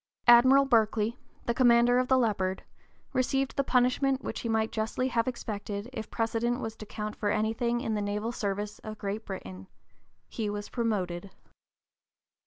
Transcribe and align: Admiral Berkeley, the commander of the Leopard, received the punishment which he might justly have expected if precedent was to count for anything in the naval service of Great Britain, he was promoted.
Admiral 0.25 0.65
Berkeley, 0.65 1.19
the 1.45 1.53
commander 1.53 1.99
of 1.99 2.07
the 2.07 2.17
Leopard, 2.17 2.63
received 3.13 3.55
the 3.55 3.63
punishment 3.63 4.23
which 4.23 4.39
he 4.39 4.49
might 4.49 4.71
justly 4.71 5.09
have 5.09 5.27
expected 5.27 5.87
if 5.93 6.09
precedent 6.09 6.59
was 6.59 6.75
to 6.75 6.87
count 6.87 7.15
for 7.15 7.29
anything 7.29 7.81
in 7.81 7.93
the 7.93 8.01
naval 8.01 8.31
service 8.31 8.79
of 8.79 8.97
Great 8.97 9.27
Britain, 9.27 9.67
he 10.27 10.49
was 10.49 10.69
promoted. 10.69 11.29